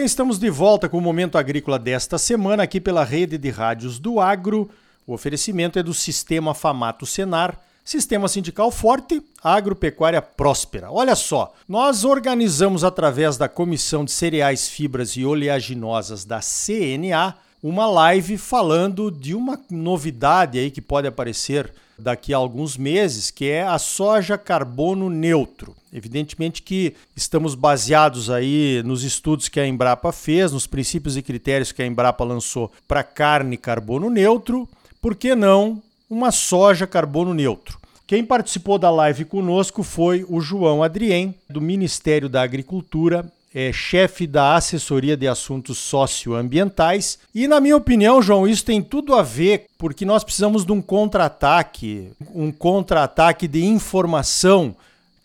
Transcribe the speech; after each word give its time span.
Bem, 0.00 0.06
estamos 0.06 0.38
de 0.38 0.48
volta 0.48 0.88
com 0.88 0.96
o 0.96 1.00
Momento 1.02 1.36
Agrícola 1.36 1.78
desta 1.78 2.16
semana 2.16 2.62
aqui 2.62 2.80
pela 2.80 3.04
rede 3.04 3.36
de 3.36 3.50
rádios 3.50 3.98
do 3.98 4.18
Agro. 4.18 4.70
O 5.06 5.12
oferecimento 5.12 5.78
é 5.78 5.82
do 5.82 5.92
Sistema 5.92 6.54
Famato 6.54 7.04
Senar, 7.04 7.60
Sistema 7.84 8.26
Sindical 8.26 8.70
Forte, 8.70 9.22
Agropecuária 9.44 10.22
Próspera. 10.22 10.90
Olha 10.90 11.14
só, 11.14 11.52
nós 11.68 12.02
organizamos 12.02 12.82
através 12.82 13.36
da 13.36 13.46
Comissão 13.46 14.02
de 14.02 14.10
Cereais, 14.10 14.68
Fibras 14.68 15.10
e 15.18 15.26
Oleaginosas 15.26 16.24
da 16.24 16.40
CNA 16.40 17.36
uma 17.62 17.86
live 17.86 18.38
falando 18.38 19.10
de 19.10 19.34
uma 19.34 19.60
novidade 19.70 20.58
aí 20.58 20.70
que 20.70 20.80
pode 20.80 21.08
aparecer 21.08 21.70
daqui 22.00 22.34
a 22.34 22.36
alguns 22.36 22.76
meses, 22.76 23.30
que 23.30 23.48
é 23.48 23.62
a 23.62 23.78
soja 23.78 24.36
carbono 24.36 25.08
neutro. 25.08 25.76
Evidentemente 25.92 26.62
que 26.62 26.94
estamos 27.16 27.54
baseados 27.54 28.30
aí 28.30 28.82
nos 28.84 29.02
estudos 29.02 29.48
que 29.48 29.60
a 29.60 29.66
Embrapa 29.66 30.12
fez, 30.12 30.52
nos 30.52 30.66
princípios 30.66 31.16
e 31.16 31.22
critérios 31.22 31.72
que 31.72 31.82
a 31.82 31.86
Embrapa 31.86 32.24
lançou 32.24 32.70
para 32.86 33.02
carne 33.02 33.56
carbono 33.56 34.08
neutro, 34.08 34.68
por 35.00 35.14
que 35.14 35.34
não 35.34 35.82
uma 36.08 36.30
soja 36.30 36.86
carbono 36.86 37.34
neutro? 37.34 37.78
Quem 38.06 38.24
participou 38.24 38.76
da 38.78 38.90
live 38.90 39.24
conosco 39.24 39.82
foi 39.82 40.26
o 40.28 40.40
João 40.40 40.82
Adrien, 40.82 41.34
do 41.48 41.60
Ministério 41.60 42.28
da 42.28 42.42
Agricultura 42.42 43.30
é 43.52 43.72
chefe 43.72 44.26
da 44.26 44.54
assessoria 44.54 45.16
de 45.16 45.26
assuntos 45.26 45.78
socioambientais. 45.78 47.18
E, 47.34 47.48
na 47.48 47.60
minha 47.60 47.76
opinião, 47.76 48.22
João, 48.22 48.46
isso 48.46 48.64
tem 48.64 48.80
tudo 48.80 49.14
a 49.14 49.22
ver 49.22 49.66
porque 49.76 50.04
nós 50.04 50.22
precisamos 50.22 50.64
de 50.64 50.70
um 50.70 50.80
contra-ataque, 50.80 52.12
um 52.32 52.52
contra-ataque 52.52 53.48
de 53.48 53.64
informação, 53.64 54.74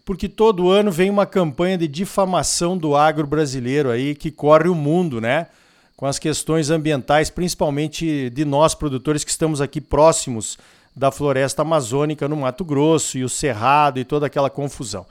porque 0.03 0.27
todo 0.27 0.69
ano 0.69 0.91
vem 0.91 1.09
uma 1.09 1.25
campanha 1.25 1.77
de 1.77 1.87
difamação 1.87 2.77
do 2.77 2.95
agro 2.95 3.27
brasileiro 3.27 3.91
aí 3.91 4.15
que 4.15 4.31
corre 4.31 4.69
o 4.69 4.75
mundo, 4.75 5.21
né? 5.21 5.47
Com 5.95 6.05
as 6.05 6.19
questões 6.19 6.69
ambientais, 6.69 7.29
principalmente 7.29 8.29
de 8.31 8.43
nós 8.43 8.73
produtores 8.73 9.23
que 9.23 9.31
estamos 9.31 9.61
aqui 9.61 9.79
próximos 9.79 10.57
da 10.95 11.11
floresta 11.11 11.61
amazônica 11.61 12.27
no 12.27 12.37
Mato 12.37 12.65
Grosso 12.65 13.17
e 13.17 13.23
o 13.23 13.29
Cerrado 13.29 13.99
e 13.99 14.05
toda 14.05 14.25
aquela 14.25 14.49
confusão. 14.49 15.05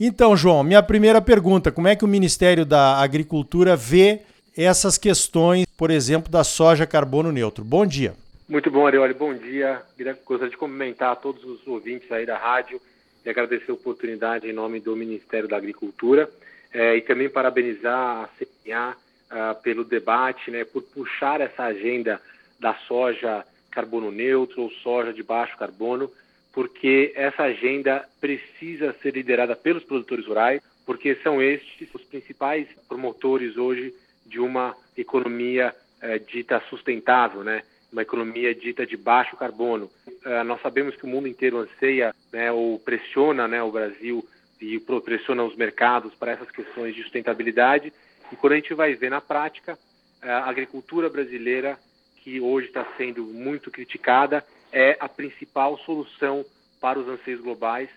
Então, 0.00 0.36
João, 0.36 0.62
minha 0.62 0.82
primeira 0.82 1.20
pergunta: 1.20 1.72
como 1.72 1.88
é 1.88 1.96
que 1.96 2.04
o 2.04 2.08
Ministério 2.08 2.64
da 2.64 2.98
Agricultura 2.98 3.74
vê 3.74 4.20
essas 4.56 4.96
questões, 4.96 5.66
por 5.76 5.90
exemplo, 5.90 6.30
da 6.30 6.44
soja 6.44 6.86
carbono 6.86 7.32
neutro? 7.32 7.64
Bom 7.64 7.84
dia. 7.84 8.14
Muito 8.48 8.70
bom, 8.70 8.86
Arioli. 8.86 9.12
Bom 9.12 9.34
dia. 9.34 9.82
Gostaria 10.24 10.50
de 10.50 10.56
cumprimentar 10.56 11.16
todos 11.16 11.44
os 11.44 11.66
ouvintes 11.66 12.10
aí 12.12 12.24
da 12.24 12.38
rádio 12.38 12.80
e 13.24 13.28
agradecer 13.28 13.70
a 13.70 13.74
oportunidade 13.74 14.48
em 14.48 14.52
nome 14.52 14.80
do 14.80 14.96
Ministério 14.96 15.48
da 15.48 15.56
Agricultura 15.56 16.30
é, 16.72 16.96
e 16.96 17.02
também 17.02 17.28
parabenizar 17.28 18.24
a 18.24 18.28
CNA 18.38 18.96
uh, 19.30 19.62
pelo 19.62 19.84
debate, 19.84 20.50
né, 20.50 20.64
por 20.64 20.82
puxar 20.82 21.40
essa 21.40 21.64
agenda 21.64 22.20
da 22.58 22.74
soja 22.86 23.44
carbono 23.70 24.10
neutro 24.10 24.62
ou 24.62 24.70
soja 24.70 25.12
de 25.12 25.22
baixo 25.22 25.56
carbono 25.56 26.10
porque 26.52 27.12
essa 27.14 27.44
agenda 27.44 28.08
precisa 28.20 28.94
ser 29.02 29.14
liderada 29.14 29.54
pelos 29.54 29.84
produtores 29.84 30.26
rurais, 30.26 30.62
porque 30.84 31.14
são 31.16 31.42
estes 31.42 31.88
os 31.94 32.02
principais 32.04 32.66
promotores 32.88 33.56
hoje 33.56 33.94
de 34.24 34.40
uma 34.40 34.74
economia 34.96 35.74
eh, 36.00 36.18
dita 36.18 36.60
sustentável, 36.68 37.44
né? 37.44 37.62
uma 37.92 38.02
economia 38.02 38.54
dita 38.54 38.86
de 38.86 38.96
baixo 38.96 39.36
carbono. 39.36 39.90
Uh, 40.06 40.44
nós 40.44 40.60
sabemos 40.60 40.94
que 40.96 41.04
o 41.04 41.08
mundo 41.08 41.26
inteiro 41.26 41.58
anseia 41.58 42.14
né, 42.32 42.52
ou 42.52 42.78
pressiona 42.78 43.48
né, 43.48 43.62
o 43.62 43.72
Brasil 43.72 44.26
e 44.60 44.78
pressiona 44.78 45.44
os 45.44 45.56
mercados 45.56 46.14
para 46.14 46.32
essas 46.32 46.50
questões 46.50 46.94
de 46.94 47.02
sustentabilidade. 47.02 47.92
E 48.30 48.36
quando 48.36 48.52
a 48.52 48.56
gente 48.56 48.74
vai 48.74 48.94
ver 48.94 49.10
na 49.10 49.20
prática, 49.20 49.78
a 50.20 50.50
agricultura 50.50 51.08
brasileira, 51.08 51.78
que 52.16 52.40
hoje 52.40 52.66
está 52.66 52.84
sendo 52.96 53.22
muito 53.24 53.70
criticada, 53.70 54.44
é 54.72 54.96
a 55.00 55.08
principal 55.08 55.78
solução 55.78 56.44
para 56.80 56.98
os 56.98 57.08
anseios 57.08 57.40
globais, 57.40 57.88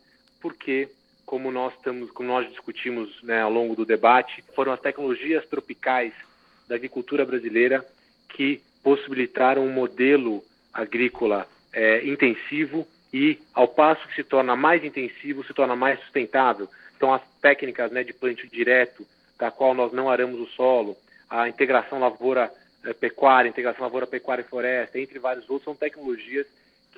porque 0.41 0.89
como 1.25 1.51
nós 1.51 1.73
estamos, 1.75 2.11
como 2.11 2.27
nós 2.27 2.49
discutimos 2.49 3.21
né, 3.23 3.41
ao 3.41 3.51
longo 3.51 3.75
do 3.75 3.85
debate, 3.85 4.43
foram 4.53 4.73
as 4.73 4.81
tecnologias 4.81 5.45
tropicais 5.47 6.13
da 6.67 6.75
agricultura 6.75 7.25
brasileira 7.25 7.85
que 8.29 8.61
possibilitaram 8.83 9.65
um 9.65 9.71
modelo 9.71 10.43
agrícola 10.73 11.47
é, 11.71 12.05
intensivo 12.05 12.87
e, 13.13 13.39
ao 13.53 13.67
passo 13.67 14.07
que 14.07 14.15
se 14.15 14.23
torna 14.23 14.55
mais 14.55 14.83
intensivo, 14.83 15.43
se 15.45 15.53
torna 15.53 15.75
mais 15.75 15.99
sustentável. 16.01 16.67
Então, 16.95 17.13
as 17.13 17.21
técnicas 17.41 17.91
né, 17.91 18.03
de 18.03 18.13
plantio 18.13 18.49
direto, 18.49 19.05
da 19.37 19.51
qual 19.51 19.73
nós 19.73 19.91
não 19.91 20.09
aramos 20.09 20.39
o 20.39 20.47
solo, 20.47 20.97
a 21.29 21.47
integração 21.47 21.99
lavoura-pecuária, 21.99 23.47
é, 23.47 23.49
integração 23.49 23.83
lavoura-pecuária 23.83 24.41
e 24.41 24.49
floresta, 24.49 24.99
entre 24.99 25.19
vários 25.19 25.49
outros, 25.49 25.63
são 25.63 25.75
tecnologias 25.75 26.45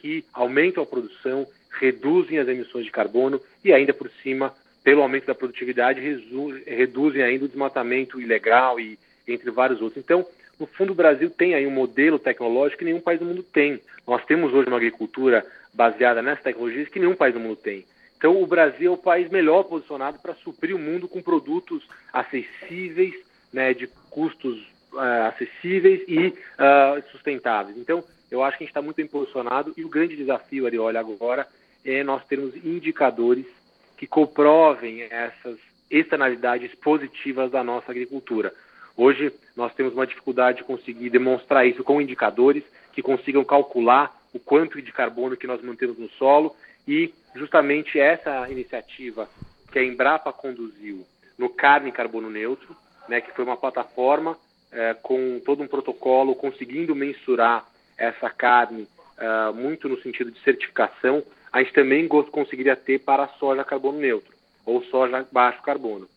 que 0.03 0.25
aumentam 0.33 0.83
a 0.83 0.85
produção, 0.85 1.47
reduzem 1.79 2.37
as 2.37 2.47
emissões 2.49 2.83
de 2.83 2.91
carbono 2.91 3.39
e 3.63 3.71
ainda 3.71 3.93
por 3.93 4.11
cima, 4.21 4.53
pelo 4.83 5.01
aumento 5.01 5.27
da 5.27 5.33
produtividade, 5.33 6.01
reduzem 6.67 7.23
ainda 7.23 7.45
o 7.45 7.47
desmatamento 7.47 8.19
ilegal 8.19 8.77
e 8.81 8.99
entre 9.25 9.49
vários 9.49 9.81
outros. 9.81 10.03
Então, 10.03 10.27
no 10.59 10.67
fundo, 10.67 10.91
o 10.91 10.95
Brasil 10.95 11.29
tem 11.29 11.55
aí 11.55 11.65
um 11.65 11.71
modelo 11.71 12.19
tecnológico 12.19 12.79
que 12.79 12.85
nenhum 12.85 12.99
país 12.99 13.17
do 13.17 13.25
mundo 13.25 13.41
tem. 13.41 13.79
Nós 14.05 14.25
temos 14.25 14.53
hoje 14.53 14.67
uma 14.67 14.75
agricultura 14.75 15.45
baseada 15.73 16.21
nessas 16.21 16.43
tecnologias 16.43 16.89
que 16.89 16.99
nenhum 16.99 17.15
país 17.15 17.33
do 17.33 17.39
mundo 17.39 17.55
tem. 17.55 17.85
Então, 18.17 18.41
o 18.41 18.45
Brasil 18.45 18.91
é 18.91 18.93
o 18.93 18.97
país 18.97 19.29
melhor 19.29 19.63
posicionado 19.63 20.19
para 20.19 20.35
suprir 20.35 20.75
o 20.75 20.79
mundo 20.79 21.07
com 21.07 21.21
produtos 21.21 21.87
acessíveis, 22.11 23.13
né, 23.53 23.73
de 23.73 23.87
custos 24.09 24.59
uh, 24.91 25.27
acessíveis 25.29 26.01
e 26.09 26.27
uh, 26.27 27.03
sustentáveis. 27.11 27.77
Então, 27.77 28.03
eu 28.33 28.43
acho 28.43 28.57
que 28.57 28.63
a 28.63 28.65
gente 28.65 28.71
está 28.71 28.81
muito 28.81 28.97
bem 28.97 29.07
posicionado 29.07 29.73
e 29.77 29.85
o 29.85 29.89
grande 29.89 30.15
desafio, 30.15 30.65
Ariolha, 30.65 30.99
agora 30.99 31.47
é 31.85 32.03
nós 32.03 32.25
termos 32.25 32.55
indicadores 32.65 33.45
que 33.95 34.07
comprovem 34.07 35.03
essas 35.03 35.59
externalidades 35.89 36.73
positivas 36.75 37.51
da 37.51 37.63
nossa 37.63 37.91
agricultura. 37.91 38.51
Hoje 38.97 39.31
nós 39.55 39.73
temos 39.75 39.93
uma 39.93 40.07
dificuldade 40.07 40.57
de 40.57 40.63
conseguir 40.63 41.11
demonstrar 41.11 41.67
isso 41.67 41.83
com 41.83 42.01
indicadores 42.01 42.63
que 42.91 43.03
consigam 43.03 43.43
calcular 43.43 44.11
o 44.33 44.39
quanto 44.39 44.81
de 44.81 44.91
carbono 44.91 45.37
que 45.37 45.45
nós 45.45 45.61
mantemos 45.61 45.97
no 45.99 46.09
solo 46.09 46.55
e 46.87 47.13
justamente 47.35 47.99
essa 47.99 48.49
iniciativa 48.49 49.29
que 49.71 49.77
a 49.77 49.83
Embrapa 49.83 50.33
conduziu 50.33 51.05
no 51.37 51.49
Carne 51.49 51.91
Carbono 51.91 52.31
Neutro, 52.31 52.75
né, 53.07 53.21
que 53.21 53.31
foi 53.31 53.43
uma 53.43 53.57
plataforma 53.57 54.35
é, 54.71 54.95
com 54.95 55.39
todo 55.45 55.61
um 55.61 55.67
protocolo 55.67 56.35
conseguindo 56.35 56.95
mensurar 56.95 57.63
essa 57.97 58.29
carne 58.29 58.87
uh, 59.17 59.53
muito 59.53 59.87
no 59.87 60.01
sentido 60.01 60.31
de 60.31 60.39
certificação, 60.41 61.23
a 61.51 61.61
gente 61.61 61.73
também 61.73 62.07
conseguiria 62.07 62.75
ter 62.75 62.99
para 62.99 63.23
a 63.23 63.27
soja 63.27 63.63
carbono 63.63 63.99
neutro 63.99 64.33
ou 64.65 64.83
soja 64.85 65.25
baixo 65.31 65.61
carbono. 65.61 66.07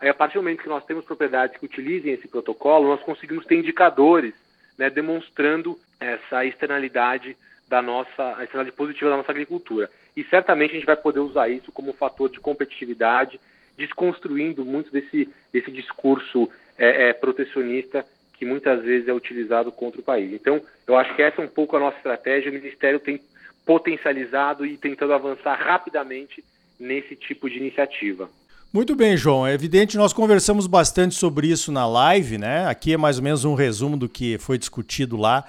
Aí, 0.00 0.08
a 0.08 0.14
partir 0.14 0.34
do 0.34 0.42
momento 0.42 0.62
que 0.62 0.68
nós 0.68 0.84
temos 0.84 1.04
propriedades 1.04 1.56
que 1.56 1.64
utilizem 1.64 2.12
esse 2.12 2.26
protocolo, 2.26 2.88
nós 2.88 3.00
conseguimos 3.02 3.46
ter 3.46 3.54
indicadores 3.54 4.34
né, 4.76 4.90
demonstrando 4.90 5.78
essa 6.00 6.44
externalidade 6.44 7.36
da 7.68 7.80
nossa, 7.80 8.36
a 8.36 8.44
externalidade 8.44 8.76
positiva 8.76 9.10
da 9.10 9.16
nossa 9.16 9.30
agricultura. 9.30 9.88
E 10.16 10.24
certamente 10.24 10.72
a 10.72 10.74
gente 10.74 10.86
vai 10.86 10.96
poder 10.96 11.20
usar 11.20 11.48
isso 11.48 11.70
como 11.70 11.92
fator 11.92 12.28
de 12.28 12.40
competitividade, 12.40 13.40
desconstruindo 13.78 14.64
muito 14.64 14.90
desse, 14.90 15.28
desse 15.52 15.70
discurso 15.70 16.50
é, 16.76 17.08
é, 17.08 17.12
protecionista 17.12 18.04
que 18.42 18.46
muitas 18.46 18.82
vezes 18.82 19.06
é 19.06 19.12
utilizado 19.12 19.70
contra 19.70 20.00
o 20.00 20.02
país. 20.02 20.32
Então, 20.32 20.60
eu 20.84 20.96
acho 20.96 21.14
que 21.14 21.22
essa 21.22 21.40
é 21.40 21.44
um 21.44 21.48
pouco 21.48 21.76
a 21.76 21.78
nossa 21.78 21.96
estratégia. 21.98 22.50
O 22.50 22.54
Ministério 22.54 22.98
tem 22.98 23.20
potencializado 23.64 24.66
e 24.66 24.76
tentando 24.76 25.12
avançar 25.12 25.54
rapidamente 25.54 26.42
nesse 26.76 27.14
tipo 27.14 27.48
de 27.48 27.58
iniciativa. 27.58 28.28
Muito 28.72 28.96
bem, 28.96 29.16
João. 29.16 29.46
É 29.46 29.54
evidente, 29.54 29.96
nós 29.96 30.12
conversamos 30.12 30.66
bastante 30.66 31.14
sobre 31.14 31.46
isso 31.46 31.70
na 31.70 31.86
live, 31.86 32.36
né? 32.36 32.66
Aqui 32.66 32.94
é 32.94 32.96
mais 32.96 33.18
ou 33.18 33.22
menos 33.22 33.44
um 33.44 33.54
resumo 33.54 33.96
do 33.96 34.08
que 34.08 34.36
foi 34.38 34.58
discutido 34.58 35.16
lá. 35.16 35.44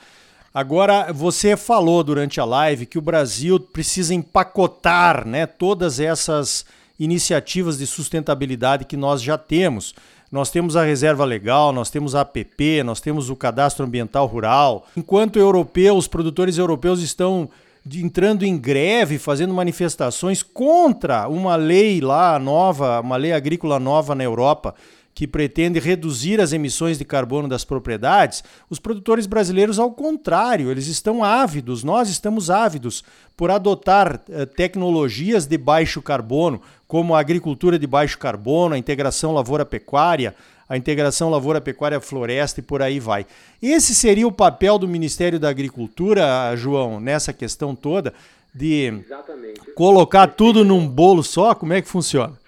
Agora, 0.53 1.11
você 1.11 1.57
falou 1.57 2.03
durante 2.03 2.39
a 2.39 2.45
live 2.45 2.85
que 2.85 2.99
o 2.99 3.01
Brasil 3.01 3.59
precisa 3.59 4.13
empacotar 4.13 5.27
né, 5.27 5.47
todas 5.47 5.99
essas 5.99 6.63
iniciativas 6.99 7.79
de 7.79 7.87
sustentabilidade 7.87 8.85
que 8.85 8.95
nós 8.95 9.19
já 9.19 9.35
temos. 9.35 9.95
Nós 10.33 10.49
temos 10.49 10.75
a 10.75 10.83
reserva 10.83 11.23
legal, 11.25 11.71
nós 11.71 11.91
temos 11.91 12.15
a 12.15 12.21
APP, 12.21 12.81
nós 12.83 12.99
temos 12.99 13.29
o 13.29 13.35
cadastro 13.35 13.85
ambiental 13.85 14.25
rural. 14.25 14.87
Enquanto 14.97 15.37
europeus, 15.37 15.99
os 15.99 16.07
produtores 16.07 16.57
europeus 16.57 17.03
estão 17.03 17.47
entrando 17.93 18.43
em 18.43 18.57
greve, 18.57 19.19
fazendo 19.19 19.53
manifestações 19.53 20.41
contra 20.41 21.27
uma 21.27 21.55
lei 21.55 22.01
lá 22.01 22.39
nova, 22.39 22.99
uma 22.99 23.15
lei 23.15 23.31
agrícola 23.31 23.79
nova 23.79 24.15
na 24.15 24.23
Europa, 24.23 24.73
que 25.13 25.27
pretende 25.27 25.79
reduzir 25.79 26.41
as 26.41 26.53
emissões 26.53 26.97
de 26.97 27.05
carbono 27.05 27.47
das 27.47 27.63
propriedades, 27.63 28.43
os 28.69 28.79
produtores 28.79 29.27
brasileiros, 29.27 29.77
ao 29.77 29.91
contrário, 29.91 30.71
eles 30.71 30.87
estão 30.87 31.23
ávidos, 31.23 31.83
nós 31.83 32.09
estamos 32.09 32.49
ávidos 32.49 33.03
por 33.37 33.51
adotar 33.51 34.21
eh, 34.29 34.45
tecnologias 34.45 35.45
de 35.45 35.57
baixo 35.57 36.01
carbono, 36.01 36.61
como 36.87 37.15
a 37.15 37.19
agricultura 37.19 37.77
de 37.77 37.85
baixo 37.85 38.17
carbono, 38.17 38.75
a 38.75 38.77
integração 38.77 39.33
lavoura-pecuária, 39.33 40.35
a 40.67 40.77
integração 40.77 41.29
lavoura-pecuária-floresta 41.29 42.59
e 42.59 42.63
por 42.63 42.81
aí 42.81 42.99
vai. 42.99 43.25
Esse 43.61 43.93
seria 43.93 44.27
o 44.27 44.31
papel 44.31 44.79
do 44.79 44.87
Ministério 44.87 45.39
da 45.39 45.49
Agricultura, 45.49 46.55
João, 46.55 46.99
nessa 46.99 47.33
questão 47.33 47.75
toda, 47.75 48.13
de 48.53 48.93
Exatamente. 49.05 49.73
colocar 49.75 50.27
tudo 50.27 50.63
num 50.63 50.87
bolo 50.87 51.23
só? 51.23 51.53
Como 51.53 51.73
é 51.73 51.81
que 51.81 51.87
funciona? 51.87 52.42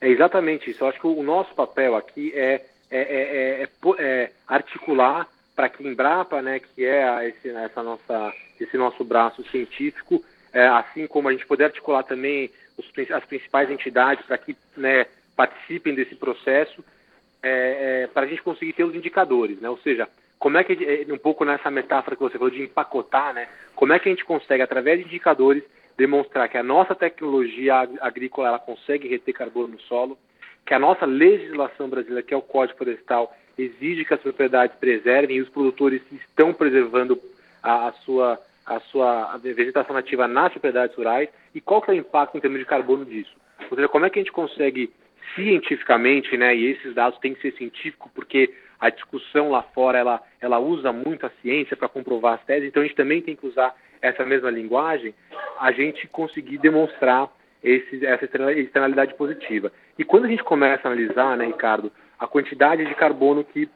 É 0.00 0.08
exatamente 0.08 0.70
isso. 0.70 0.84
Eu 0.84 0.88
acho 0.88 1.00
que 1.00 1.06
o 1.06 1.22
nosso 1.22 1.54
papel 1.54 1.96
aqui 1.96 2.32
é, 2.34 2.62
é, 2.90 3.00
é, 3.00 3.62
é, 3.62 3.68
é 3.98 4.30
articular 4.46 5.28
para 5.54 5.68
que 5.68 5.86
Embrapa, 5.86 6.42
né, 6.42 6.60
que 6.60 6.84
é 6.84 7.28
esse, 7.28 7.48
essa 7.48 7.82
nossa, 7.82 8.32
esse 8.60 8.76
nosso 8.76 9.02
braço 9.04 9.42
científico, 9.50 10.22
assim 10.74 11.06
como 11.06 11.28
a 11.28 11.32
gente 11.32 11.46
poder 11.46 11.64
articular 11.64 12.02
também 12.02 12.50
os, 12.76 12.86
as 13.10 13.24
principais 13.24 13.70
entidades 13.70 14.24
para 14.26 14.38
que 14.38 14.56
né, 14.76 15.06
participem 15.34 15.94
desse 15.94 16.14
processo, 16.14 16.84
para 18.12 18.24
a 18.24 18.26
gente 18.26 18.42
conseguir 18.42 18.72
ter 18.72 18.84
os 18.84 18.94
indicadores, 18.94 19.60
né? 19.60 19.68
Ou 19.68 19.78
seja, 19.78 20.08
como 20.38 20.58
é 20.58 20.64
que 20.64 21.06
um 21.10 21.18
pouco 21.18 21.44
nessa 21.44 21.70
metáfora 21.70 22.16
que 22.16 22.22
você 22.22 22.38
falou 22.38 22.50
de 22.50 22.62
empacotar, 22.62 23.32
né? 23.32 23.48
Como 23.74 23.92
é 23.92 23.98
que 23.98 24.08
a 24.08 24.12
gente 24.12 24.24
consegue 24.24 24.62
através 24.62 24.98
de 24.98 25.06
indicadores 25.06 25.62
demonstrar 25.96 26.48
que 26.48 26.58
a 26.58 26.62
nossa 26.62 26.94
tecnologia 26.94 27.88
agrícola 28.00 28.48
ela 28.48 28.58
consegue 28.58 29.08
reter 29.08 29.34
carbono 29.34 29.68
no 29.68 29.80
solo, 29.80 30.18
que 30.64 30.74
a 30.74 30.78
nossa 30.78 31.06
legislação 31.06 31.88
brasileira, 31.88 32.22
que 32.22 32.34
é 32.34 32.36
o 32.36 32.42
Código 32.42 32.78
Florestal, 32.78 33.34
exige 33.56 34.04
que 34.04 34.14
as 34.14 34.20
propriedades 34.20 34.76
preservem 34.76 35.36
e 35.36 35.40
os 35.40 35.48
produtores 35.48 36.02
estão 36.12 36.52
preservando 36.52 37.20
a, 37.62 37.88
a 37.88 37.92
sua 37.92 38.38
a 38.66 38.80
sua 38.80 39.36
vegetação 39.36 39.94
nativa 39.94 40.26
nas 40.26 40.50
propriedades 40.50 40.96
rurais 40.96 41.28
e 41.54 41.60
qual 41.60 41.80
que 41.80 41.88
é 41.88 41.94
o 41.94 41.96
impacto 41.96 42.36
em 42.36 42.40
termos 42.40 42.58
de 42.58 42.64
carbono 42.66 43.04
disso? 43.04 43.30
Ou 43.70 43.76
seja, 43.76 43.88
como 43.88 44.04
é 44.04 44.10
que 44.10 44.18
a 44.18 44.22
gente 44.22 44.32
consegue 44.32 44.92
cientificamente, 45.36 46.36
né, 46.36 46.54
e 46.54 46.72
esses 46.72 46.92
dados 46.92 47.18
têm 47.20 47.32
que 47.32 47.42
ser 47.42 47.56
científicos 47.56 48.10
porque 48.12 48.52
a 48.80 48.90
discussão 48.90 49.50
lá 49.50 49.62
fora 49.62 49.98
ela, 49.98 50.20
ela 50.40 50.58
usa 50.58 50.92
muito 50.92 51.24
a 51.24 51.30
ciência 51.40 51.76
para 51.76 51.88
comprovar 51.88 52.34
as 52.34 52.44
teses, 52.44 52.68
então 52.68 52.82
a 52.82 52.86
gente 52.86 52.96
também 52.96 53.22
tem 53.22 53.36
que 53.36 53.46
usar 53.46 53.72
essa 54.00 54.24
mesma 54.24 54.50
linguagem, 54.50 55.14
a 55.58 55.72
gente 55.72 56.06
conseguir 56.08 56.58
demonstrar 56.58 57.30
esse, 57.62 58.04
essa 58.04 58.24
externalidade 58.24 59.14
positiva. 59.14 59.72
E 59.98 60.04
quando 60.04 60.26
a 60.26 60.28
gente 60.28 60.44
começa 60.44 60.86
a 60.86 60.92
analisar, 60.92 61.36
né, 61.36 61.46
Ricardo, 61.46 61.90
a 62.18 62.26
quantidade 62.26 62.84
de 62.84 62.94
carbono 62.94 63.44
que 63.44 63.68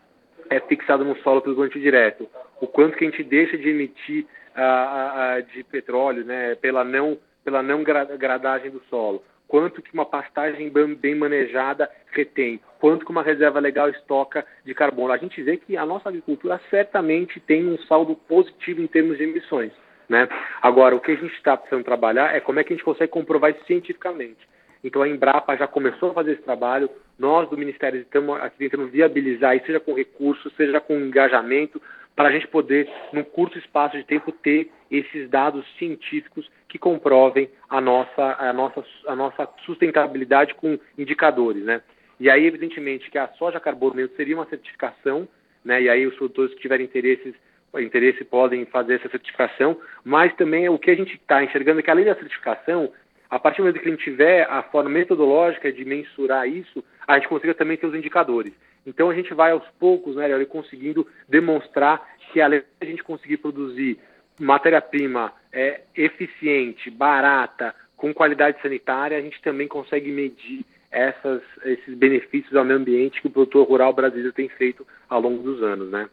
é 0.49 0.61
fixado 0.61 1.05
no 1.05 1.17
solo 1.19 1.41
pelo 1.41 1.57
plantio 1.57 1.81
direto, 1.81 2.29
o 2.61 2.67
quanto 2.67 2.97
que 2.97 3.05
a 3.05 3.11
gente 3.11 3.23
deixa 3.23 3.57
de 3.57 3.69
emitir 3.69 4.27
uh, 4.57 5.39
uh, 5.39 5.43
de 5.55 5.65
petróleo, 5.65 6.25
né, 6.25 6.55
pela 6.57 6.85
não 6.85 7.19
pela 7.43 7.63
não 7.63 7.83
gradagem 7.83 8.71
do 8.71 8.83
solo, 8.91 9.25
quanto 9.49 9.81
que 9.81 9.95
uma 9.95 10.05
pastagem 10.05 10.71
bem 10.97 11.15
manejada 11.15 11.91
retém, 12.13 12.61
quanto 12.79 13.05
que 13.05 13.11
uma 13.11 13.23
reserva 13.23 13.59
legal 13.59 13.89
estoca 13.89 14.47
de 14.65 14.75
carbono. 14.75 15.13
A 15.13 15.17
gente 15.17 15.43
vê 15.43 15.57
que 15.57 15.77
a 15.77 15.87
nossa 15.87 16.09
agricultura 16.09 16.61
certamente 16.71 17.41
tem 17.41 17.67
um 17.67 17.79
saldo 17.79 18.15
positivo 18.15 18.81
em 18.81 18.87
termos 18.87 19.17
de 19.17 19.25
emissões. 19.25 19.73
Né? 20.11 20.29
Agora, 20.61 20.97
o 20.97 21.01
que 21.01 21.13
a 21.13 21.15
gente 21.15 21.33
está 21.37 21.57
precisando 21.57 21.85
trabalhar 21.85 22.35
é 22.35 22.41
como 22.41 22.59
é 22.59 22.65
que 22.65 22.73
a 22.73 22.77
gente 22.77 22.85
consegue 22.85 23.13
comprovar 23.13 23.53
isso 23.53 23.65
cientificamente. 23.65 24.41
Então, 24.83 25.03
a 25.03 25.09
Embrapa 25.09 25.57
já 25.57 25.69
começou 25.69 26.11
a 26.11 26.15
fazer 26.15 26.33
esse 26.33 26.43
trabalho, 26.43 26.91
nós 27.17 27.49
do 27.49 27.57
Ministério 27.57 28.01
estamos 28.01 28.41
aqui 28.41 28.59
tentando 28.59 28.89
viabilizar 28.89 29.57
isso, 29.57 29.67
seja 29.67 29.79
com 29.79 29.95
recursos, 29.95 30.53
seja 30.57 30.81
com 30.81 30.99
engajamento, 30.99 31.81
para 32.17 32.29
a 32.29 32.33
gente 32.33 32.49
poder, 32.49 32.91
num 33.13 33.23
curto 33.23 33.57
espaço 33.57 33.97
de 33.97 34.03
tempo, 34.03 34.33
ter 34.33 34.73
esses 34.91 35.31
dados 35.31 35.65
científicos 35.79 36.51
que 36.69 36.77
comprovem 36.77 37.49
a 37.69 37.81
nossa, 37.81 38.37
a 38.37 38.53
nossa, 38.53 38.85
a 39.07 39.15
nossa 39.15 39.49
sustentabilidade 39.65 40.55
com 40.55 40.77
indicadores. 40.99 41.63
Né? 41.63 41.83
E 42.19 42.29
aí, 42.29 42.45
evidentemente, 42.45 43.09
que 43.13 43.19
a 43.19 43.29
soja 43.39 43.61
carbono 43.61 44.09
seria 44.17 44.35
uma 44.35 44.47
certificação, 44.47 45.29
né? 45.65 45.83
e 45.83 45.89
aí 45.89 46.05
os 46.05 46.17
produtores 46.17 46.53
que 46.55 46.61
tiverem 46.61 46.87
interesses 46.87 47.33
interesse 47.79 48.25
podem 48.25 48.65
fazer 48.65 48.95
essa 48.95 49.09
certificação, 49.09 49.77
mas 50.05 50.35
também 50.35 50.69
o 50.69 50.79
que 50.79 50.91
a 50.91 50.95
gente 50.97 51.15
está 51.15 51.45
enxergando 51.45 51.81
é 51.81 51.83
que 51.83 51.91
além 51.91 52.05
da 52.05 52.15
certificação, 52.15 52.91
a 53.29 53.39
partir 53.39 53.59
do 53.59 53.65
momento 53.65 53.81
que 53.81 53.89
a 53.89 53.93
gente 53.93 54.03
tiver 54.03 54.47
a 54.51 54.63
forma 54.63 54.91
metodológica 54.91 55.73
de 55.73 55.85
mensurar 55.85 56.49
isso, 56.49 56.83
a 57.07 57.15
gente 57.15 57.29
consiga 57.29 57.55
também 57.55 57.77
ter 57.77 57.87
os 57.87 57.95
indicadores. 57.95 58.53
Então 58.85 59.11
a 59.11 59.15
gente 59.15 59.33
vai 59.35 59.53
aos 59.53 59.67
poucos, 59.79 60.17
né, 60.17 60.27
Léo, 60.27 60.47
conseguindo 60.47 61.07
demonstrar 61.29 62.05
que 62.33 62.41
além 62.41 62.61
de 62.61 62.67
a 62.81 62.85
gente 62.85 63.05
conseguir 63.05 63.37
produzir 63.37 63.99
matéria-prima 64.41 65.33
é, 65.53 65.83
eficiente, 65.95 66.91
barata, 66.91 67.75
com 67.97 68.15
qualidade 68.15 68.61
sanitária, 68.63 69.19
a 69.19 69.21
gente 69.21 69.41
também 69.43 69.69
consegue 69.69 70.11
medir 70.11 70.65
essas, 70.91 71.43
esses 71.65 71.95
benefícios 71.95 72.57
ao 72.57 72.65
meio 72.65 72.79
ambiente 72.79 73.21
que 73.21 73.27
o 73.27 73.31
produtor 73.31 73.69
rural 73.69 73.93
brasileiro 73.93 74.33
tem 74.33 74.49
feito 74.49 74.87
ao 75.09 75.21
longo 75.21 75.43
dos 75.43 75.63
anos, 75.63 75.91
né? 75.91 76.09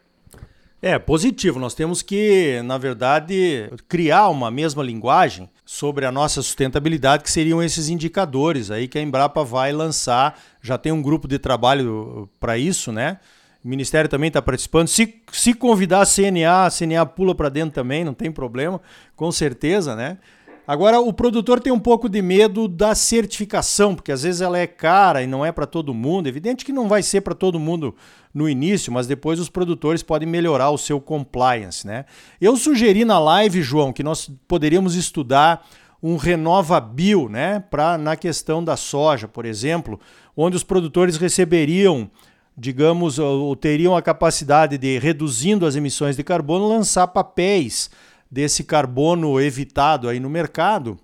É, 0.80 1.00
positivo. 1.00 1.60
Nós 1.60 1.74
temos 1.74 2.04
que, 2.04 2.62
na 2.64 2.78
verdade, 2.78 3.70
criar 3.88 4.30
uma 4.30 4.52
mesma 4.52 4.84
linguagem 4.84 5.50
sobre 5.66 6.06
a 6.06 6.12
nossa 6.12 6.42
sustentabilidade, 6.42 7.24
que 7.24 7.32
seriam 7.32 7.64
esses 7.64 7.90
indicadores 7.90 8.70
aí 8.70 8.88
que 8.88 8.98
a 8.98 9.02
Embrapa 9.02 9.44
vai 9.44 9.74
lançar. 9.74 10.40
Já 10.62 10.78
tem 10.78 10.92
um 10.92 11.02
grupo 11.02 11.28
de 11.28 11.40
trabalho 11.40 12.30
para 12.40 12.60
isso, 12.60 12.92
né? 12.92 13.18
O 13.66 13.68
Ministério 13.68 14.10
também 14.10 14.28
está 14.28 14.42
participando. 14.42 14.88
Se, 14.88 15.22
se 15.32 15.54
convidar 15.56 16.02
a 16.02 16.06
CNA, 16.06 16.68
a 16.68 16.70
CNA 16.70 17.06
pula 17.08 17.34
para 17.34 17.50
dentro 17.50 17.72
também, 17.72 18.06
não 18.06 18.14
tem 18.14 18.32
problema, 18.32 18.80
com 19.16 19.32
certeza, 19.32 19.96
né? 19.96 20.20
Agora, 20.68 21.00
o 21.00 21.14
produtor 21.14 21.62
tem 21.62 21.72
um 21.72 21.80
pouco 21.80 22.10
de 22.10 22.22
medo 22.22 22.68
da 22.68 22.94
certificação, 22.94 23.96
porque 23.96 24.12
às 24.12 24.24
vezes 24.24 24.42
ela 24.42 24.60
é 24.60 24.68
cara 24.68 25.24
e 25.24 25.28
não 25.28 25.46
é 25.46 25.50
para 25.50 25.66
todo 25.66 25.94
mundo. 25.94 26.28
Evidente 26.28 26.66
que 26.66 26.74
não 26.74 26.90
vai 26.90 27.02
ser 27.02 27.22
para 27.22 27.34
todo 27.34 27.58
mundo 27.58 27.96
no 28.34 28.50
início, 28.50 28.92
mas 28.92 29.08
depois 29.08 29.40
os 29.40 29.48
produtores 29.48 30.04
podem 30.04 30.28
melhorar 30.28 30.70
o 30.72 30.78
seu 30.78 31.00
compliance, 31.00 31.88
né? 31.88 32.04
Eu 32.42 32.58
sugeri 32.58 33.06
na 33.06 33.18
live, 33.18 33.62
João, 33.62 33.94
que 33.94 34.04
nós 34.04 34.30
poderíamos 34.46 34.96
estudar 34.96 35.66
um 36.04 36.18
Renova 36.18 36.82
Bio, 36.82 37.30
né, 37.30 37.64
para 37.72 37.98
na 37.98 38.18
questão 38.18 38.62
da 38.62 38.76
soja, 38.76 39.28
por 39.28 39.46
exemplo, 39.46 39.98
onde 40.36 40.58
os 40.58 40.64
produtores 40.64 41.16
receberiam, 41.16 42.12
digamos, 42.58 43.18
ou 43.18 43.56
teriam 43.56 43.96
a 43.96 44.02
capacidade 44.02 44.78
de 44.78 45.00
reduzindo 45.00 45.66
as 45.66 45.78
emissões 45.78 46.18
de 46.18 46.24
carbono 46.24 46.68
lançar 46.68 47.08
papéis 47.08 47.90
desse 48.32 48.64
carbono 48.64 49.40
evitado 49.40 50.10
aí 50.10 50.20
no 50.20 50.30
mercado. 50.30 50.98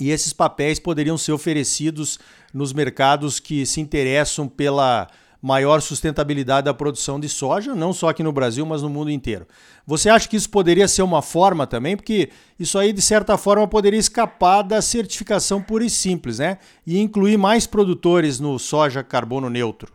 E 0.00 0.10
esses 0.10 0.32
papéis 0.32 0.78
poderiam 0.78 1.16
ser 1.16 1.32
oferecidos 1.32 2.18
nos 2.52 2.72
mercados 2.72 3.38
que 3.38 3.64
se 3.64 3.80
interessam 3.80 4.48
pela 4.48 5.08
maior 5.44 5.80
sustentabilidade 5.80 6.64
da 6.64 6.72
produção 6.72 7.20
de 7.20 7.28
soja, 7.28 7.74
não 7.74 7.92
só 7.92 8.08
aqui 8.08 8.22
no 8.22 8.32
Brasil, 8.32 8.64
mas 8.64 8.82
no 8.82 8.88
mundo 8.88 9.10
inteiro. 9.10 9.46
Você 9.86 10.08
acha 10.08 10.26
que 10.26 10.36
isso 10.36 10.50
poderia 10.50 10.88
ser 10.88 11.02
uma 11.02 11.20
forma 11.20 11.66
também? 11.66 11.96
Porque 11.96 12.30
isso 12.58 12.78
aí, 12.78 12.94
de 12.94 13.02
certa 13.02 13.36
forma, 13.36 13.68
poderia 13.68 14.00
escapar 14.00 14.62
da 14.62 14.80
certificação 14.80 15.62
pura 15.62 15.84
e 15.84 15.90
simples, 15.90 16.38
né? 16.38 16.56
E 16.86 16.98
incluir 16.98 17.36
mais 17.36 17.66
produtores 17.66 18.40
no 18.40 18.58
soja 18.58 19.02
carbono 19.02 19.50
neutro. 19.50 19.92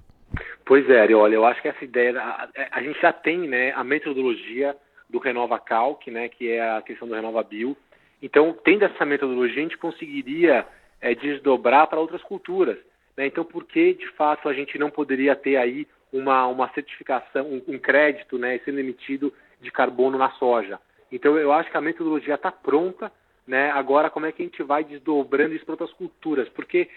Pois 0.68 0.88
é, 0.88 1.12
olha, 1.16 1.34
eu 1.34 1.44
acho 1.44 1.60
que 1.63 1.68
essa 1.68 1.84
ideia, 1.84 2.16
a, 2.22 2.48
a 2.72 2.84
gente 2.84 3.01
já 3.01 3.12
tem 3.12 3.48
né, 3.48 3.74
a 3.75 3.84
metodologia 3.84 4.75
do 5.10 5.18
Renova 5.18 5.58
Calc, 5.60 6.08
né, 6.08 6.30
que 6.30 6.51
é 6.51 6.62
a 6.62 6.82
questão 6.82 7.08
do 7.08 7.16
Renova 7.16 7.44
Bio. 7.44 7.75
Então, 8.22 8.56
tendo 8.63 8.86
essa 8.86 9.06
metodologia, 9.06 9.60
a 9.60 9.63
gente 9.63 9.78
conseguiria 9.78 10.68
é, 11.01 11.16
desdobrar 11.16 11.88
para 11.88 12.00
outras 12.00 12.22
culturas. 12.22 12.78
Né? 13.18 13.28
Então, 13.28 13.44
por 13.44 13.66
que, 13.66 13.94
de 13.94 14.08
fato, 14.12 14.48
a 14.48 14.54
gente 14.54 14.78
não 14.78 14.89
poderia 14.89 15.36
ter 15.36 15.56
aí 15.58 15.88
uma, 16.12 16.48
uma 16.48 16.70
certificação, 16.74 17.46
um, 17.46 17.75
um 17.75 17.80
crédito 17.80 18.38
né, 18.38 18.60
sendo 18.60 18.80
emitido 18.80 19.34
de 19.62 19.72
carbono 19.72 20.18
na 20.18 20.30
soja? 20.32 20.80
Então, 21.12 21.38
eu 21.38 21.51
acho 21.51 21.72
que 21.72 21.78
a 21.78 21.82
metodologia 21.82 22.36
está 22.36 22.51
pronta. 22.51 23.12
Né? 23.48 23.72
Agora, 23.72 24.10
como 24.10 24.25
é 24.25 24.32
que 24.32 24.44
a 24.44 24.46
gente 24.46 24.62
vai 24.62 24.84
desdobrando 24.84 25.56
isso 25.56 25.66
para 25.66 25.74
outras 25.74 25.94
culturas? 25.94 26.48
Porque 26.50 26.88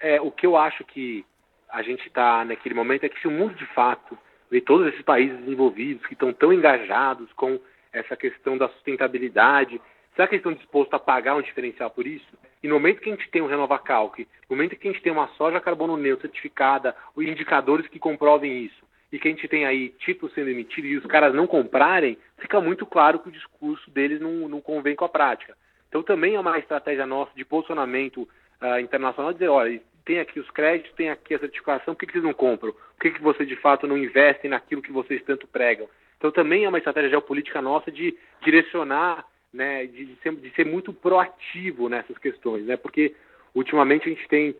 é, 0.00 0.20
o 0.20 0.30
que 0.30 0.46
eu 0.46 0.56
acho 0.56 0.84
que 0.84 1.24
a 1.68 1.82
gente 1.82 2.06
está 2.06 2.44
naquele 2.44 2.74
momento 2.74 3.04
é 3.04 3.08
que 3.08 3.20
se 3.20 3.28
o 3.28 3.30
mundo, 3.30 3.54
de 3.54 3.66
fato, 3.66 4.16
ver 4.50 4.62
todos 4.62 4.88
esses 4.88 5.02
países 5.02 5.38
desenvolvidos 5.38 6.06
que 6.06 6.14
estão 6.14 6.32
tão 6.32 6.52
engajados 6.52 7.32
com 7.34 7.58
essa 7.92 8.16
questão 8.16 8.56
da 8.56 8.68
sustentabilidade, 8.68 9.80
será 10.14 10.26
que 10.26 10.34
eles 10.34 10.40
estão 10.40 10.52
dispostos 10.52 10.94
a 10.94 10.98
pagar 10.98 11.36
um 11.36 11.42
diferencial 11.42 11.90
por 11.90 12.06
isso? 12.06 12.26
E 12.62 12.68
no 12.68 12.74
momento 12.74 13.00
que 13.00 13.10
a 13.10 13.14
gente 13.14 13.30
tem 13.30 13.40
um 13.40 13.46
RenovaCalc, 13.46 14.18
no 14.48 14.56
momento 14.56 14.76
que 14.76 14.88
a 14.88 14.92
gente 14.92 15.02
tem 15.02 15.12
uma 15.12 15.28
soja 15.36 15.60
carbono 15.60 15.96
neutro 15.96 16.26
certificada, 16.26 16.94
os 17.14 17.24
indicadores 17.24 17.86
que 17.88 17.98
comprovem 17.98 18.64
isso, 18.64 18.88
e 19.10 19.18
que 19.18 19.28
a 19.28 19.30
gente 19.30 19.48
tem 19.48 19.64
aí 19.64 19.90
títulos 19.98 20.34
sendo 20.34 20.50
emitidos 20.50 20.90
e 20.90 20.96
os 20.96 21.06
caras 21.06 21.34
não 21.34 21.46
comprarem, 21.46 22.18
fica 22.38 22.60
muito 22.60 22.84
claro 22.84 23.18
que 23.18 23.28
o 23.28 23.32
discurso 23.32 23.90
deles 23.90 24.20
não, 24.20 24.48
não 24.48 24.60
convém 24.60 24.94
com 24.94 25.04
a 25.04 25.08
prática. 25.08 25.56
Então 25.88 26.02
também 26.02 26.34
é 26.34 26.40
uma 26.40 26.58
estratégia 26.58 27.06
nossa 27.06 27.32
de 27.34 27.44
posicionamento 27.44 28.28
uh, 28.60 28.78
internacional 28.80 29.32
dizer, 29.32 29.48
olha, 29.48 29.80
tem 30.08 30.20
aqui 30.20 30.40
os 30.40 30.50
créditos, 30.50 30.96
tem 30.96 31.10
aqui 31.10 31.34
a 31.34 31.38
certificação, 31.38 31.94
por 31.94 32.00
que, 32.00 32.06
que 32.06 32.12
vocês 32.12 32.24
não 32.24 32.32
compram? 32.32 32.72
Por 32.72 33.02
que, 33.02 33.10
que 33.10 33.20
vocês 33.20 33.46
de 33.46 33.56
fato 33.56 33.86
não 33.86 33.98
investem 33.98 34.50
naquilo 34.50 34.80
que 34.80 34.90
vocês 34.90 35.22
tanto 35.22 35.46
pregam? 35.46 35.86
Então 36.16 36.32
também 36.32 36.64
é 36.64 36.68
uma 36.68 36.78
estratégia 36.78 37.10
geopolítica 37.10 37.60
nossa 37.60 37.92
de 37.92 38.16
direcionar, 38.42 39.26
né, 39.52 39.84
de, 39.84 40.06
de, 40.06 40.16
ser, 40.22 40.34
de 40.34 40.50
ser 40.54 40.64
muito 40.64 40.94
proativo 40.94 41.90
nessas 41.90 42.16
questões, 42.16 42.64
né? 42.64 42.78
Porque 42.78 43.14
ultimamente 43.54 44.06
a 44.06 44.08
gente 44.08 44.26
tem 44.28 44.56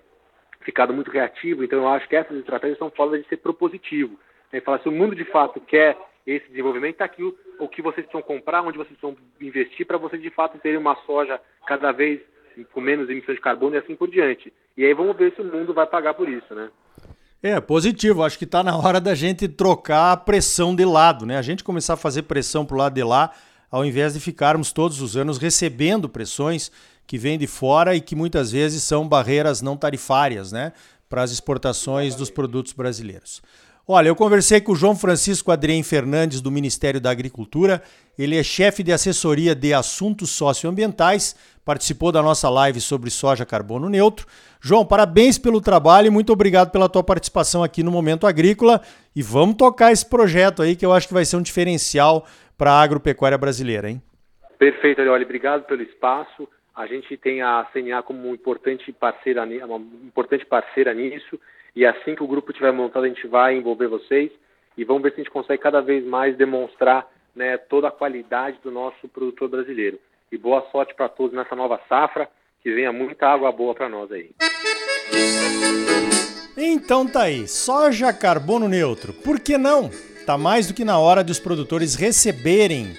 ficado 0.61 0.93
muito 0.93 1.11
reativo, 1.11 1.65
então 1.65 1.79
eu 1.79 1.89
acho 1.89 2.07
que 2.07 2.17
essas 2.17 2.37
estratégias 2.37 2.79
são 2.79 2.91
formas 2.91 3.23
de 3.23 3.29
ser 3.29 3.39
propositivo. 3.39 4.21
Né? 4.53 4.61
Falar 4.61 4.81
se 4.81 4.89
o 4.89 4.93
mundo 4.93 5.17
de 5.17 5.25
fato 5.25 5.63
quer 5.63 5.97
esse 6.27 6.47
desenvolvimento, 6.49 6.93
está 6.93 7.07
aqui 7.07 7.23
o, 7.23 7.35
o 7.59 7.67
que 7.67 7.81
vocês 7.81 8.05
precisam 8.05 8.21
comprar, 8.21 8.61
onde 8.61 8.77
vocês 8.77 8.99
precisam 8.99 9.17
investir 9.41 9.87
para 9.87 9.97
vocês 9.97 10.21
de 10.21 10.29
fato 10.29 10.59
terem 10.59 10.77
uma 10.77 10.95
soja 11.07 11.41
cada 11.67 11.91
vez 11.91 12.21
com 12.73 12.83
menos 12.83 13.09
emissões 13.09 13.37
de 13.37 13.43
carbono 13.43 13.77
e 13.77 13.79
assim 13.79 13.97
por 13.97 14.11
diante. 14.11 14.53
E 14.79 14.85
aí 14.85 14.95
vamos 14.95 15.17
ver 15.17 15.35
se 15.35 15.43
o 15.43 15.45
mundo 15.45 15.75
vai 15.75 15.89
pagar 15.89 16.15
por 16.15 16.29
isso, 16.29 16.55
né? 16.55 16.69
É, 17.43 17.61
positivo. 17.61 18.23
Acho 18.23 18.39
que 18.39 18.45
está 18.45 18.63
na 18.63 18.77
hora 18.77 19.01
da 19.01 19.13
gente 19.13 19.49
trocar 19.49 20.13
a 20.13 20.17
pressão 20.17 20.73
de 20.73 20.85
lado, 20.85 21.27
né? 21.27 21.37
A 21.37 21.43
gente 21.43 21.65
começar 21.65 21.95
a 21.95 21.97
fazer 21.97 22.23
pressão 22.23 22.65
para 22.65 22.77
o 22.77 22.79
lado 22.79 22.95
de 22.95 23.03
lá, 23.03 23.33
ao 23.73 23.85
invés 23.85 24.15
de 24.15 24.21
ficarmos 24.21 24.71
todos 24.71 25.03
os 25.03 25.17
anos 25.17 25.37
recebendo 25.37 26.09
pressões 26.09 26.71
que 27.09 27.19
vêm 27.19 27.37
de 27.37 27.49
fora 27.49 27.97
e 27.97 28.01
que 28.01 28.15
muitas 28.15 28.53
vezes 28.53 28.85
são 28.85 29.09
barreiras 29.09 29.61
não 29.61 29.77
tarifárias, 29.77 30.53
né? 30.53 30.73
Para 31.09 31.23
as 31.23 31.33
exportações 31.33 32.15
dos 32.15 32.31
produtos 32.31 32.73
brasileiros. 32.73 33.43
Olha, 33.91 34.09
eu 34.09 34.15
conversei 34.15 34.61
com 34.61 34.73
o 34.73 34.77
João 34.77 34.95
Francisco 34.95 35.51
Adrien 35.51 35.83
Fernandes, 35.83 36.43
do 36.43 36.51
Ministério 36.51 37.01
da 37.01 37.11
Agricultura. 37.11 37.83
Ele 38.19 38.37
é 38.37 38.43
chefe 38.43 38.83
de 38.83 38.93
assessoria 38.93 39.55
de 39.55 39.73
assuntos 39.73 40.29
socioambientais, 40.29 41.35
participou 41.65 42.13
da 42.13 42.21
nossa 42.21 42.51
live 42.51 42.83
sobre 42.83 43.09
soja 43.09 43.47
carbono 43.47 43.89
neutro. 43.89 44.27
João, 44.61 44.85
parabéns 44.85 45.39
pelo 45.39 45.59
trabalho 45.59 46.09
e 46.09 46.11
muito 46.11 46.31
obrigado 46.31 46.71
pela 46.71 46.87
tua 46.87 47.03
participação 47.03 47.65
aqui 47.65 47.83
no 47.83 47.91
Momento 47.91 48.27
Agrícola. 48.27 48.83
E 49.17 49.23
vamos 49.23 49.57
tocar 49.57 49.91
esse 49.91 50.07
projeto 50.07 50.61
aí 50.61 50.77
que 50.77 50.85
eu 50.85 50.93
acho 50.93 51.09
que 51.09 51.15
vai 51.15 51.25
ser 51.25 51.37
um 51.39 51.43
diferencial 51.43 52.27
para 52.59 52.73
a 52.73 52.83
agropecuária 52.83 53.39
brasileira, 53.39 53.89
hein? 53.89 54.03
Perfeito, 54.59 55.01
Olha, 55.01 55.25
obrigado 55.25 55.65
pelo 55.65 55.81
espaço. 55.81 56.47
A 56.77 56.87
gente 56.87 57.17
tem 57.17 57.41
a 57.41 57.67
CNA 57.73 58.03
como 58.03 58.23
uma 58.23 58.35
importante 58.35 58.93
parceira, 58.93 59.45
uma 59.45 59.79
importante 60.05 60.45
parceira 60.45 60.93
nisso 60.93 61.41
e 61.75 61.87
assim 61.87 62.15
que 62.15 62.23
o 62.23 62.27
grupo 62.27 62.51
estiver 62.51 62.73
montado, 62.73 63.05
a 63.05 63.09
gente 63.09 63.27
vai 63.27 63.57
envolver 63.57 63.89
vocês 63.89 64.31
e 64.77 64.85
vamos 64.85 65.03
ver 65.03 65.11
se 65.11 65.21
a 65.21 65.25
gente 65.25 65.33
consegue 65.33 65.63
cada 65.63 65.81
vez 65.81 66.05
mais 66.05 66.37
demonstrar 66.37 67.07
né, 67.35 67.57
toda 67.57 67.89
a 67.89 67.93
qualidade 67.93 68.59
do 68.63 68.71
nosso 68.71 69.09
produtor 69.09 69.49
brasileiro. 69.49 69.99
E 70.31 70.37
boa 70.37 70.67
sorte 70.71 70.95
para 70.95 71.09
todos 71.09 71.37
nessa 71.37 71.57
nova 71.57 71.81
safra, 71.89 72.29
que 72.63 72.75
venha 72.75 72.93
muita 72.93 73.27
água 73.27 73.51
boa 73.53 73.75
para 73.75 73.89
nós 73.89 74.11
aí. 74.11 74.31
Então 76.57 77.07
tá 77.07 77.23
aí, 77.23 77.47
soja 77.47 78.13
carbono 78.13 78.69
neutro. 78.69 79.13
Por 79.13 79.39
que 79.39 79.57
não? 79.57 79.91
Tá 80.27 80.37
mais 80.37 80.67
do 80.67 80.75
que 80.75 80.85
na 80.85 80.99
hora 80.99 81.23
de 81.23 81.33
os 81.33 81.39
produtores 81.39 81.95
receberem 81.95 82.95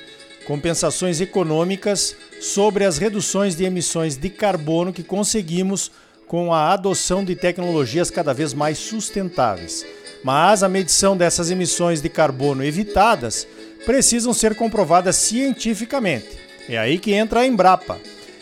compensações 0.48 1.22
econômicas 1.22 2.18
sobre 2.40 2.84
as 2.84 2.98
reduções 2.98 3.56
de 3.56 3.66
emissões 3.66 4.18
de 4.18 4.30
carbono 4.30 4.94
que 4.94 5.04
conseguimos 5.04 5.92
com 6.30 6.54
a 6.54 6.72
adoção 6.72 7.26
de 7.26 7.36
tecnologias 7.36 8.12
cada 8.12 8.36
vez 8.36 8.54
mais 8.54 8.78
sustentáveis. 8.78 9.84
Mas 10.24 10.62
a 10.62 10.70
medição 10.70 11.18
dessas 11.18 11.50
emissões 11.50 12.02
de 12.04 12.08
carbono 12.08 12.64
evitadas 12.64 13.48
precisam 13.84 14.32
ser 14.32 14.54
comprovadas 14.54 15.16
cientificamente. 15.16 16.38
É 16.70 16.78
aí 16.78 17.00
que 17.00 17.14
entra 17.14 17.40
a 17.40 17.48
Embrapa. 17.48 17.98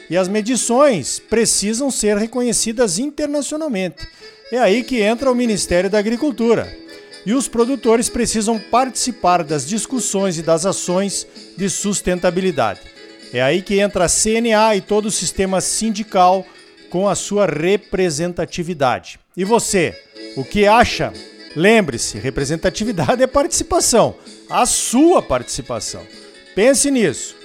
E 0.10 0.18
as 0.18 0.28
medições 0.28 1.18
precisam 1.18 1.90
ser 1.90 2.18
reconhecidas 2.18 3.00
internacionalmente. 3.00 4.06
É 4.52 4.60
aí 4.60 4.84
que 4.84 5.02
entra 5.02 5.32
o 5.32 5.36
Ministério 5.36 5.90
da 5.90 5.98
Agricultura. 5.98 6.68
E 7.26 7.34
os 7.34 7.48
produtores 7.48 8.10
precisam 8.10 8.60
participar 8.60 9.46
das 9.46 9.66
discussões 9.66 10.38
e 10.38 10.44
das 10.44 10.66
ações 10.66 11.26
de 11.56 11.70
sustentabilidade. 11.70 12.82
É 13.32 13.42
aí 13.42 13.62
que 13.62 13.80
entra 13.80 14.06
a 14.06 14.10
CNA 14.10 14.76
e 14.76 14.82
todo 14.82 15.06
o 15.06 15.12
sistema 15.12 15.62
sindical 15.62 16.46
com 16.90 17.08
a 17.08 17.16
sua 17.16 17.46
representatividade. 17.46 19.20
E 19.36 19.44
você, 19.44 19.96
o 20.36 20.44
que 20.44 20.66
acha? 20.68 21.14
Lembre-se, 21.56 22.18
representatividade 22.18 23.22
é 23.24 23.28
participação, 23.28 24.16
a 24.50 24.66
sua 24.66 25.22
participação. 25.22 26.02
Pense 26.56 26.90
nisso. 26.92 27.36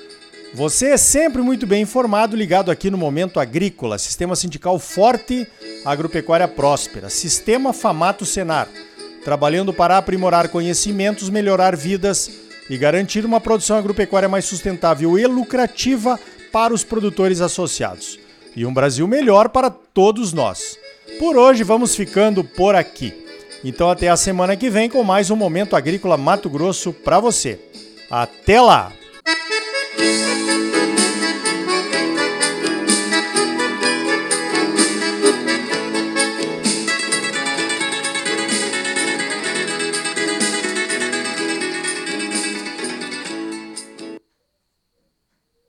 Você 0.55 0.89
é 0.89 0.97
sempre 0.99 1.41
muito 1.41 1.67
bem 1.67 1.83
informado, 1.83 2.37
ligado 2.37 2.71
aqui 2.71 2.91
no 2.91 2.99
Momento 2.99 3.41
Agrícola, 3.41 3.97
Sistema 3.97 4.37
Sindical 4.37 4.79
Forte, 4.79 5.47
Agropecuária 5.83 6.47
Próspera, 6.47 7.09
Sistema 7.09 7.73
Famato 7.73 8.27
Senar, 8.27 8.69
trabalhando 9.25 9.73
para 9.73 9.97
aprimorar 9.97 10.49
conhecimentos, 10.49 11.31
melhorar 11.31 11.75
vidas 11.75 12.31
e 12.69 12.77
garantir 12.77 13.25
uma 13.25 13.41
produção 13.41 13.79
agropecuária 13.79 14.29
mais 14.29 14.45
sustentável 14.45 15.19
e 15.19 15.27
lucrativa 15.27 16.21
para 16.53 16.75
os 16.75 16.85
produtores 16.85 17.41
associados 17.41 18.22
e 18.57 18.65
um 18.67 18.73
Brasil 18.73 19.07
melhor 19.07 19.49
para 19.49 19.71
todos 19.71 20.33
nós. 20.33 20.79
Por 21.19 21.37
hoje 21.37 21.63
vamos 21.65 21.95
ficando 21.95 22.45
por 22.45 22.75
aqui. 22.75 23.13
Então 23.65 23.91
até 23.91 24.09
a 24.09 24.17
semana 24.17 24.57
que 24.57 24.69
vem 24.69 24.89
com 24.89 25.03
mais 25.05 25.31
um 25.31 25.37
Momento 25.37 25.77
Agrícola 25.77 26.17
Mato 26.17 26.51
Grosso 26.51 26.93
para 26.93 27.21
você. 27.21 27.61
Até 28.11 28.61
lá! 28.61 28.93